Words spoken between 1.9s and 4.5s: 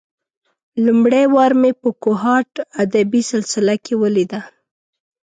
کوهاټ ادبي سلسله کې ولېده.